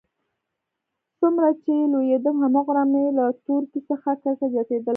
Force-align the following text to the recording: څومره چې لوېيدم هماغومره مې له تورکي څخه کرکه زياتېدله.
څومره 1.19 1.49
چې 1.63 1.73
لوېيدم 1.91 2.35
هماغومره 2.43 2.83
مې 2.91 3.05
له 3.17 3.25
تورکي 3.45 3.79
څخه 3.89 4.09
کرکه 4.23 4.45
زياتېدله. 4.53 4.89